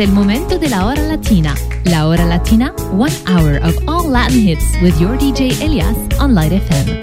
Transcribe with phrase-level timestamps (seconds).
[0.00, 1.54] el momento de la hora latina.
[1.84, 6.52] La hora latina, one hour of all Latin hits with your DJ Elias on Light
[6.52, 7.00] FM.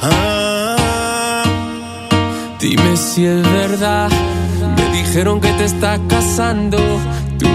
[0.00, 1.42] Ah,
[2.60, 4.08] dime si es verdad.
[4.76, 6.78] Me dijeron que te estás casando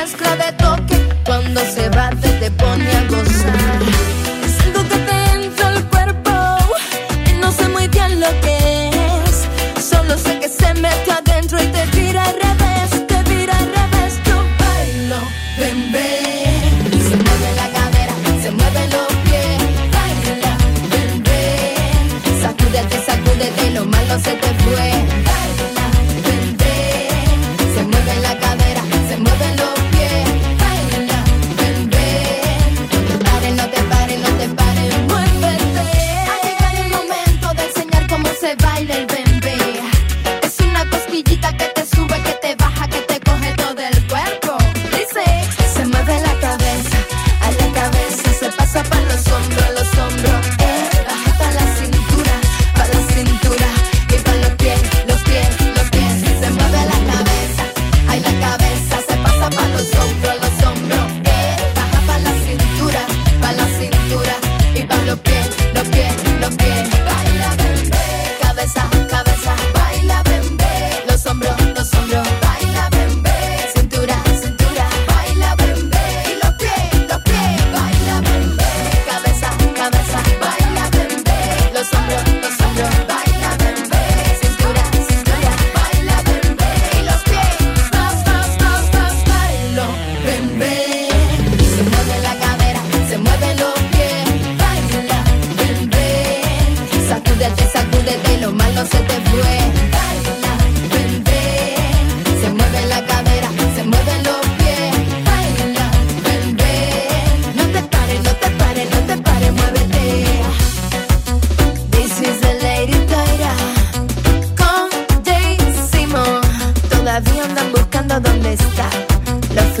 [0.00, 0.96] mezcla de toque.
[1.26, 3.69] Cuando se bate te pone a gozar.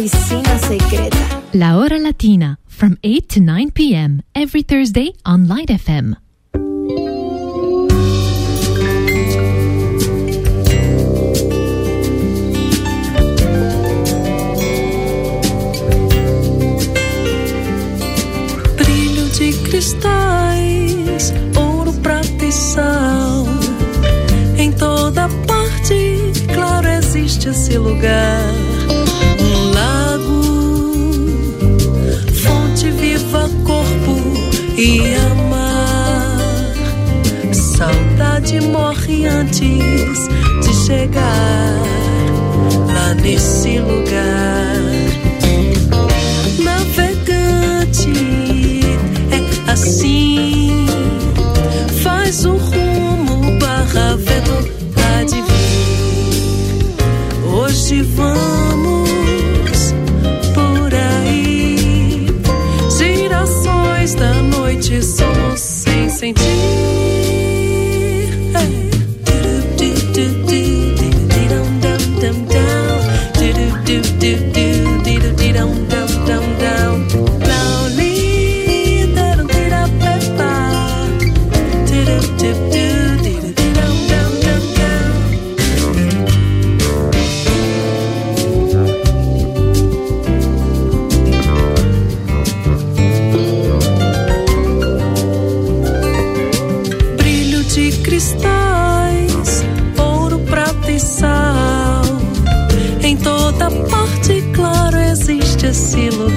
[0.08, 1.10] Seca.
[1.52, 4.22] La Hora Latina, from 8 to 9 p.m.
[4.34, 6.16] every Thursday on Light FM.
[18.76, 23.44] Brilho de cristais, ouro, prata e sal.
[24.56, 28.79] Em toda parte, claro, existe esse lugar.
[34.80, 36.38] E amar.
[37.52, 40.28] Saudade morre antes
[40.62, 41.76] de chegar
[42.86, 44.80] lá nesse lugar.
[46.64, 48.10] Navegante
[49.30, 50.86] é assim,
[52.02, 54.62] faz o rumo barra vento
[55.42, 55.60] vir.
[57.52, 58.59] Hoje vamos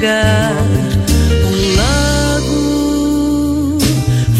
[0.05, 3.77] Um lago,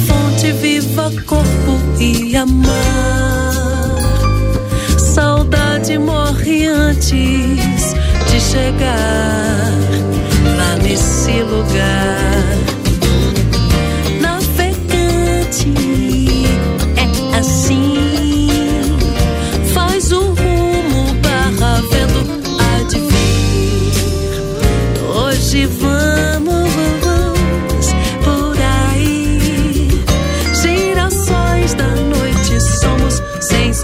[0.05, 2.73] fonte viva, corpo e amar.
[4.97, 7.93] Saudade morre antes
[8.29, 9.71] de chegar
[10.57, 12.72] lá nesse lugar.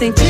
[0.00, 0.29] sem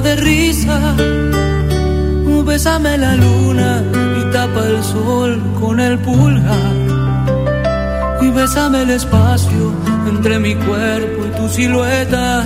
[0.00, 0.94] de risa.
[2.48, 3.84] Bésame la luna
[4.20, 6.74] y tapa el sol con el pulgar.
[8.20, 9.72] Y bésame el espacio
[10.08, 12.42] entre mi cuerpo y tu silueta.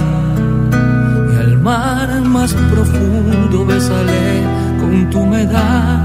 [1.32, 4.42] Y al mar más profundo besaré
[4.80, 5.98] con tu humedad.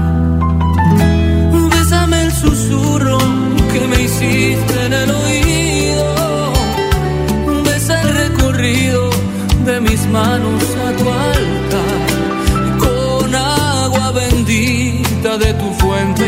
[1.70, 3.18] Bésame el susurro
[3.72, 6.52] que me hiciste en el oído.
[7.64, 9.10] Besa el recorrido
[9.66, 11.37] de mis manos a tu alma
[15.18, 16.24] agüita de tu fuente,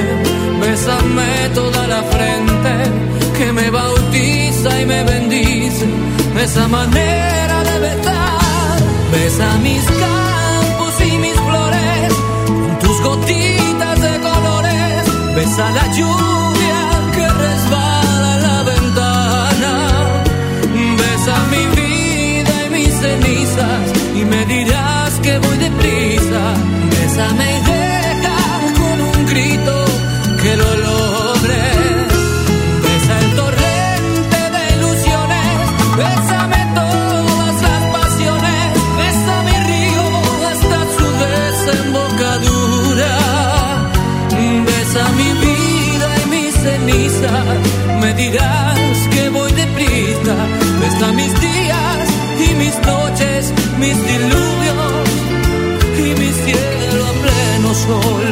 [0.60, 5.86] bésame toda la frente, que me bautiza y me bendice,
[6.42, 8.80] esa manera de besar,
[9.12, 12.14] besa mis campos y mis flores,
[12.46, 16.80] con tus gotitas de colores, besa la lluvia
[17.14, 19.72] que resbala la ventana,
[20.98, 26.42] besa mi vida y mis cenizas, y me dirás que voy deprisa,
[26.90, 27.79] bésame y
[48.28, 50.36] que voy deprisa,
[50.86, 55.08] están mis días y mis noches, mis diluvios
[55.96, 58.29] y mi cielo a pleno sol.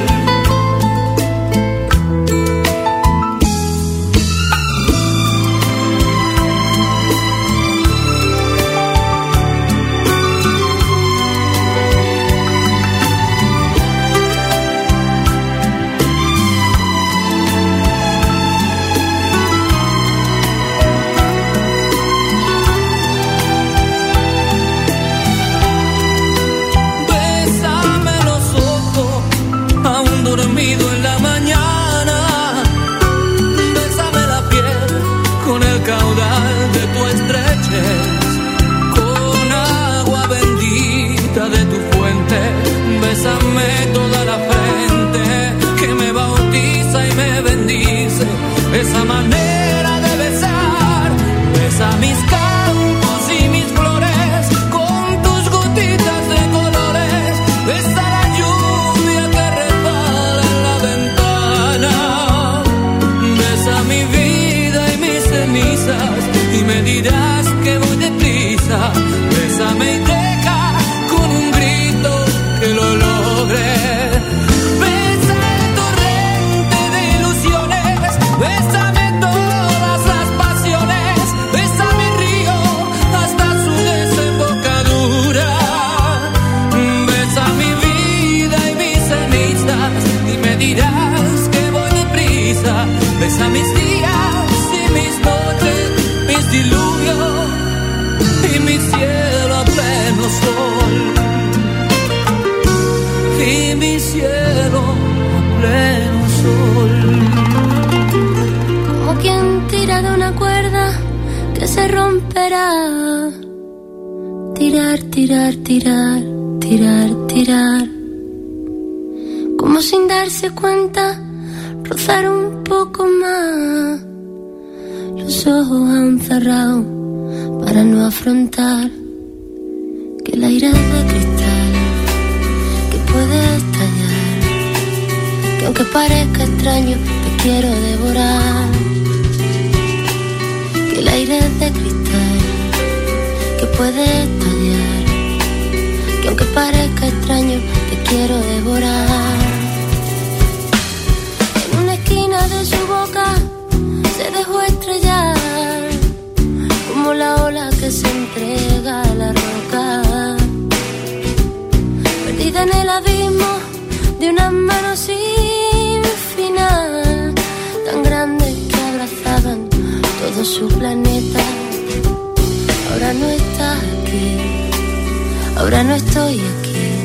[175.58, 177.04] Ahora no estoy aquí,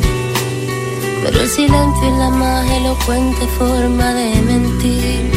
[1.23, 5.31] pero el silencio es la más elocuente forma de mentir.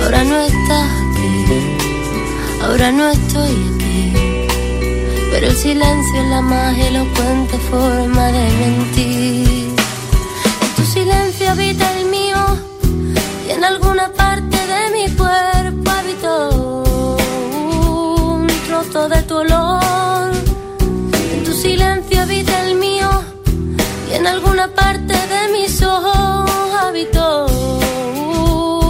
[0.00, 1.44] Ahora no estás aquí,
[2.60, 4.12] ahora no estoy aquí,
[5.30, 9.68] pero el silencio es la más elocuente forma de mentir.
[10.62, 12.36] En tu silencio habita el mío
[13.46, 13.91] y en algún
[24.32, 27.46] alguna parte de mis ojos habitó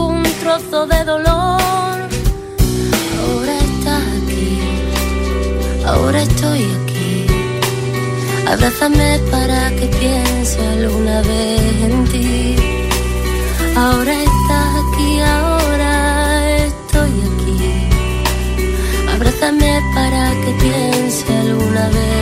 [0.07, 1.97] un trozo de dolor.
[3.21, 4.49] Ahora estás aquí,
[5.85, 7.27] ahora estoy aquí.
[8.53, 12.57] Abrázame para que piense alguna vez en ti.
[13.75, 15.93] Ahora estás aquí, ahora
[16.69, 17.61] estoy aquí.
[19.15, 22.22] Abrázame para que piense alguna vez.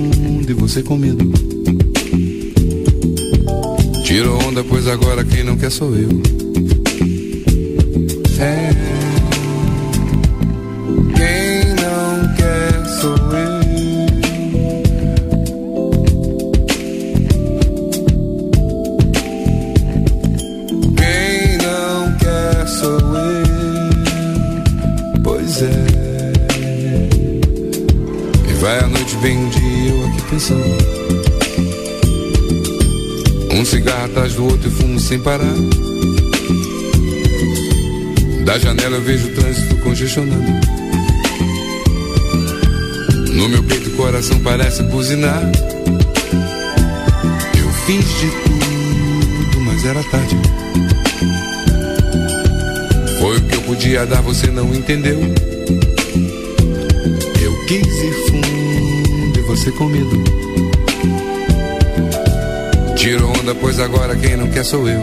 [0.51, 1.31] e você com medo.
[4.03, 6.40] Tirou onda, pois agora quem não quer sou eu.
[35.11, 35.53] Sem parar.
[38.45, 40.41] Da janela eu vejo o trânsito congestionado.
[43.33, 45.41] No meu peito o coração parece buzinar.
[47.59, 48.31] Eu fiz de
[49.51, 50.37] tudo, mas era tarde.
[53.19, 55.19] Foi o que eu podia dar, você não entendeu.
[57.41, 60.70] Eu quis ir fundo e você com medo.
[63.01, 65.01] Tiro onda, pois agora quem não quer sou eu.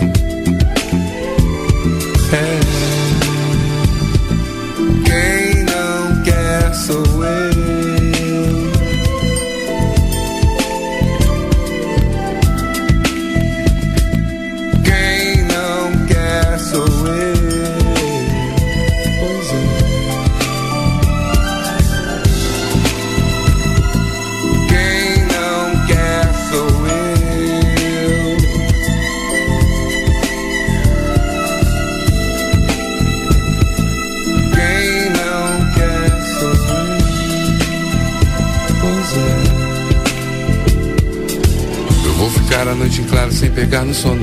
[42.70, 44.20] a noite em claro sem pegar no sono.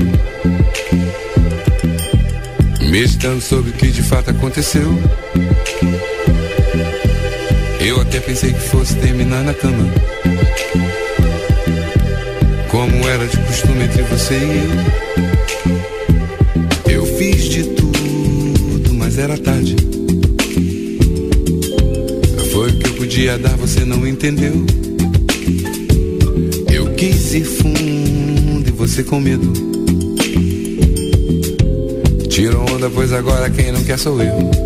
[2.88, 4.96] Meditando sobre o que de fato aconteceu.
[7.80, 9.90] Eu até pensei que fosse terminar na cama.
[12.70, 14.62] Como era de costume entre você e
[16.86, 16.94] eu.
[16.94, 19.76] Eu fiz de tudo, mas era tarde.
[22.52, 24.64] Foi o que eu podia dar, você não entendeu.
[26.72, 27.85] Eu quis ir fundo
[28.96, 29.52] você com medo.
[32.30, 34.65] Tira onda, pois agora quem não quer sou eu.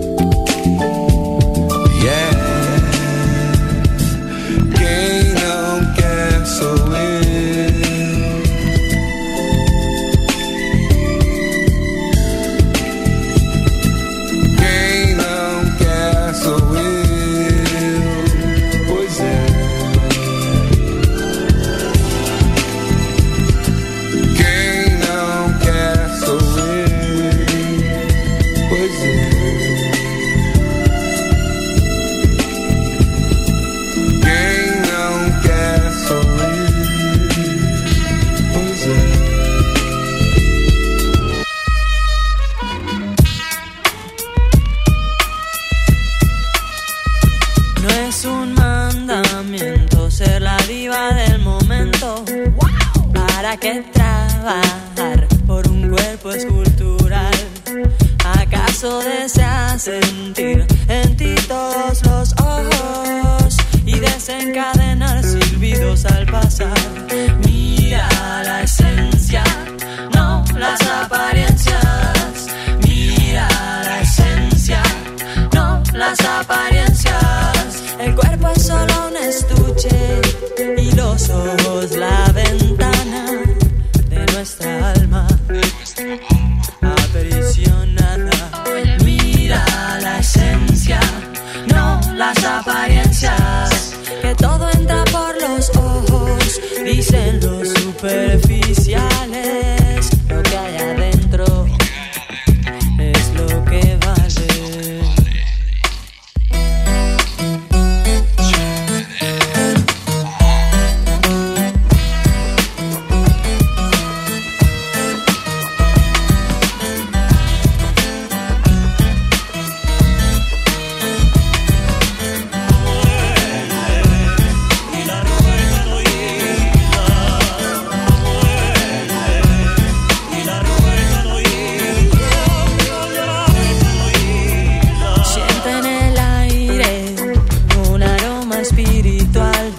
[138.60, 139.72] espiritual,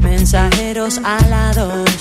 [0.00, 1.93] mensajeros alados.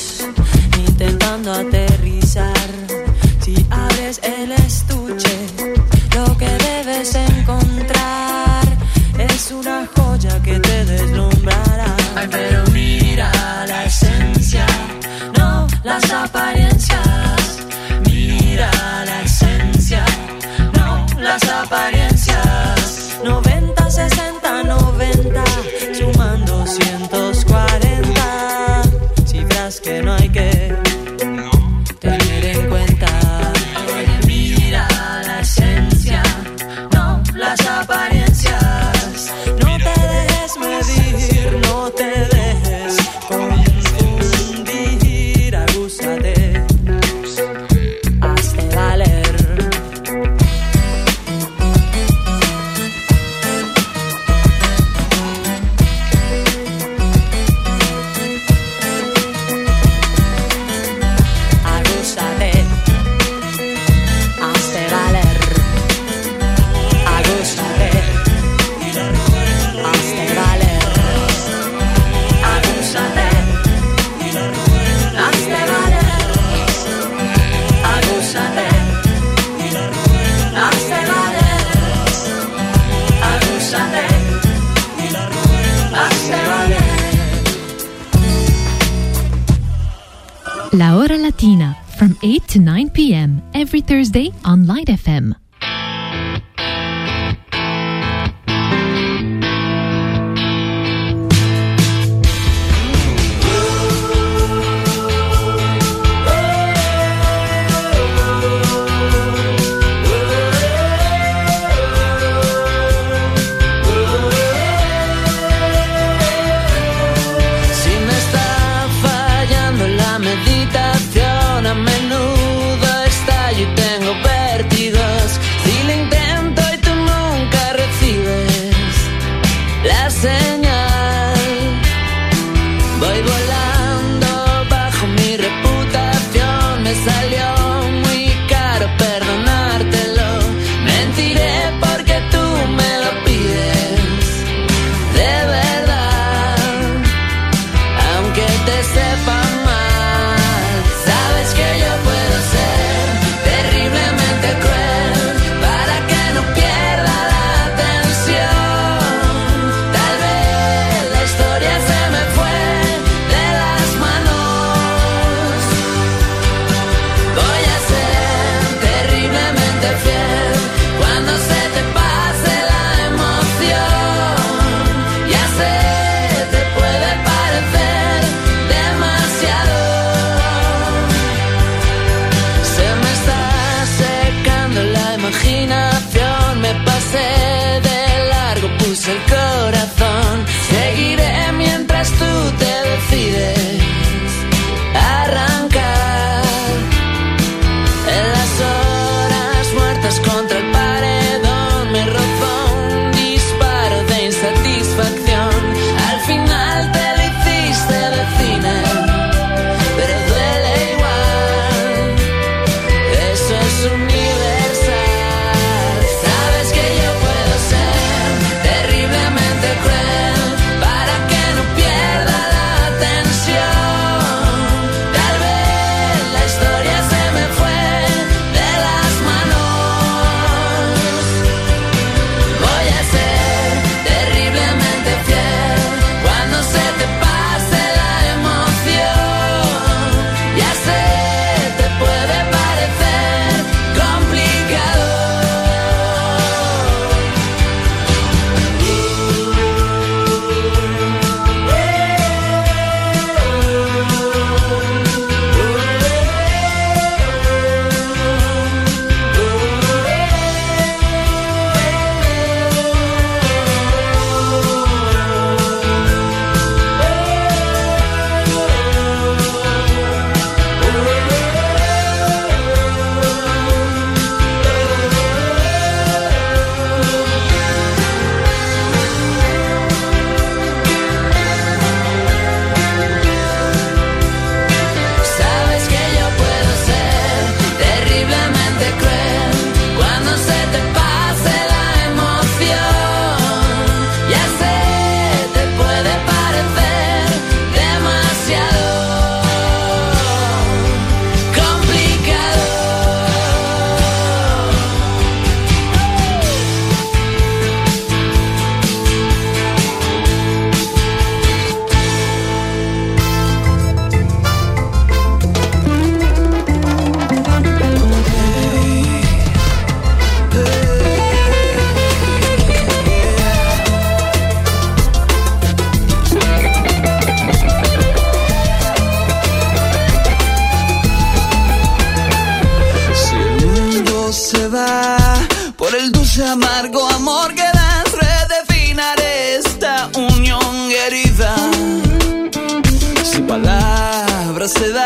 [344.63, 345.02] Palabras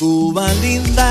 [0.00, 1.10] Cuba linda.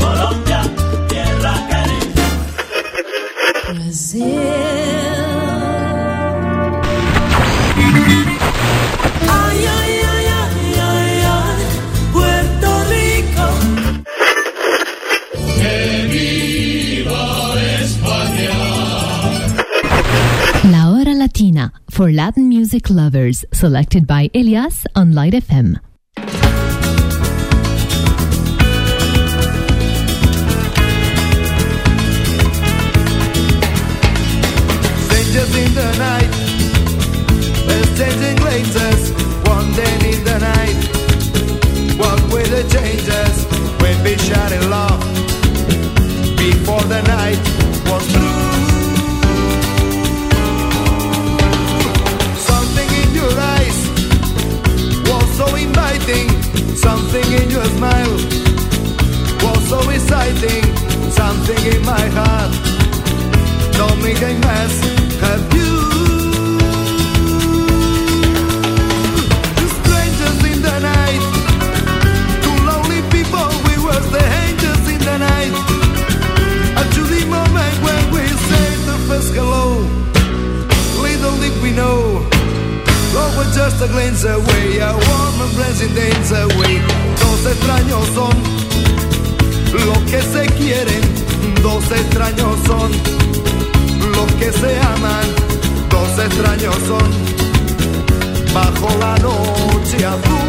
[0.00, 0.62] Colombia,
[1.06, 2.26] tierra querida.
[9.30, 11.62] Ay, ay, ay, ay, ay, ay,
[12.12, 13.46] Puerto Rico.
[15.54, 15.78] Que
[16.10, 18.58] viva España.
[20.72, 25.78] La Hora Latina for Latin music lovers, selected by Elias on Light FM.
[35.48, 36.30] In the night,
[37.80, 39.10] exchanging glances,
[39.48, 40.78] one day in the night.
[41.98, 43.46] What will the changes
[43.80, 44.14] when we
[44.68, 45.00] love
[46.36, 47.40] before the night
[47.90, 48.44] was through?
[52.38, 53.78] Something in your eyes
[55.08, 56.28] was so inviting,
[56.76, 58.14] something in your smile
[59.42, 60.62] was so exciting,
[61.10, 62.67] something in my heart
[63.78, 64.74] don't make mess
[65.22, 65.72] have you
[69.78, 71.22] strangers in the night.
[72.42, 75.54] Two lonely people we were the angels in the night.
[77.28, 78.22] Moment when we
[78.90, 79.66] the first hello.
[81.00, 82.26] Little did we know
[83.54, 84.78] just a glance away.
[84.78, 85.38] A warm
[85.94, 86.82] dance away.
[87.46, 88.36] Extraños son
[89.86, 91.02] los que se quieren.
[91.90, 92.90] Extraños son
[94.00, 95.26] los que se aman,
[95.90, 97.10] dos extraños son,
[98.52, 100.48] bajo la noche azul.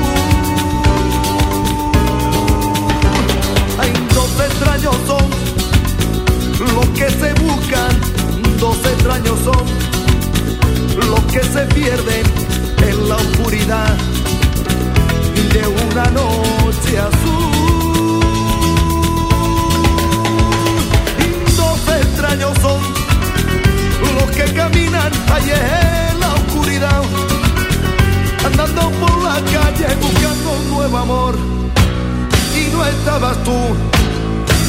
[3.79, 5.29] Hay dos extraños son,
[6.75, 7.91] los que se buscan,
[8.59, 9.65] dos extraños son,
[11.09, 12.23] los que se pierden
[12.87, 13.97] en la oscuridad
[15.53, 17.28] de una noche azul.
[25.47, 27.01] En la oscuridad,
[28.45, 31.35] andando por la calle buscando un nuevo amor.
[32.55, 33.59] Y no estabas tú,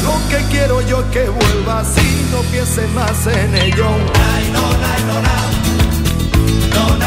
[0.03, 3.85] lo que quiero yo es que vuelvas y no pienses más en ello.
[3.85, 3.97] No,
[4.53, 5.61] no, no, no, no, no.
[6.73, 7.01] No,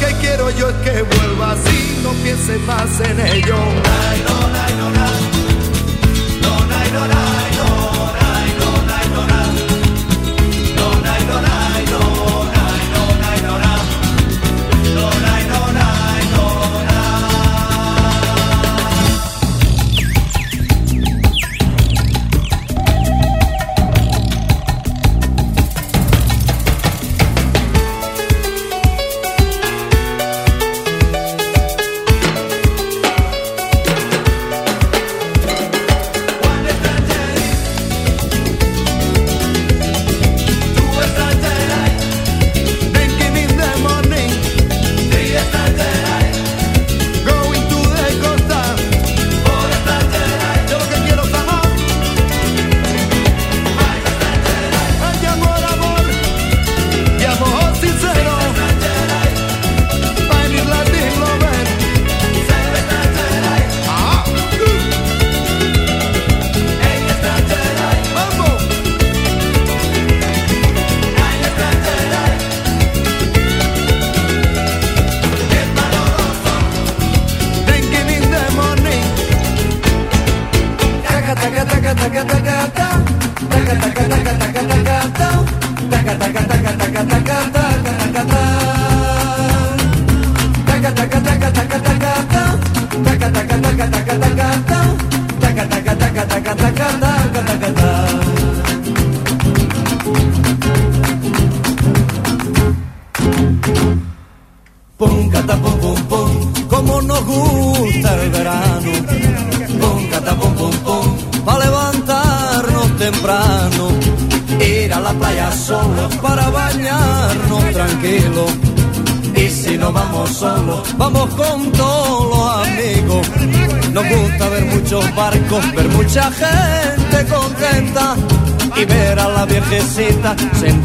[0.00, 3.56] que quiero yo es que vuelvas y no pienses más en ello.
[4.08, 4.34] Ay, no,
[4.64, 5.39] ay, no, no.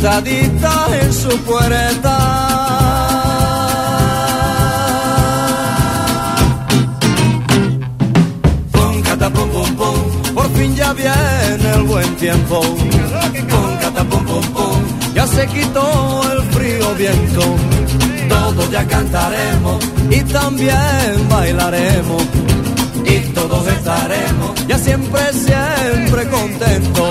[0.08, 2.18] En su puerta.
[8.72, 9.50] Pum, cata, pum,
[10.36, 12.62] por fin ya viene el buen tiempo.
[12.62, 14.82] Pum, cata, pum, pum, pum,
[15.16, 17.42] ya se quitó el frío viento.
[18.30, 22.24] Todos ya cantaremos y también bailaremos.
[23.06, 27.05] Y todos estaremos ya siempre, siempre contentos.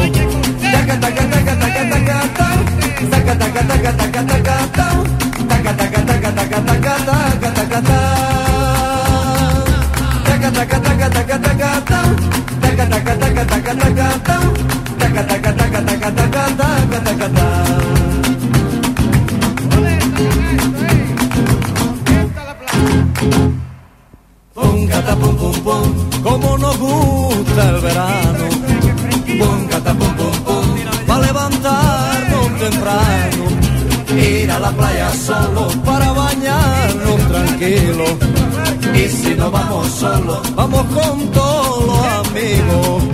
[26.23, 28.45] Como nos gusta el verano.
[31.21, 33.45] Levantarnos temprano.
[34.17, 38.05] Ir a la playa solo para bañarnos tranquilo.
[38.95, 43.14] Y si no vamos solos, vamos con todos los amigos.